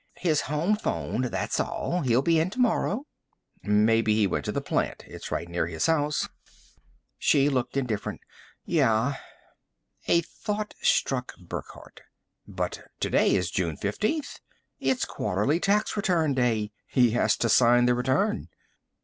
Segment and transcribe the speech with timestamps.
[0.17, 2.01] "His home phoned, that's all.
[2.01, 3.05] He'll be in tomorrow."
[3.61, 5.03] "Maybe he went to the plant.
[5.05, 6.27] It's right near his house."
[7.19, 8.21] She looked indifferent.
[8.65, 9.17] "Yeah."
[10.07, 12.01] A thought struck Burckhardt.
[12.47, 14.39] "But today is June 15th!
[14.79, 18.49] It's quarterly tax return day he has to sign the return!"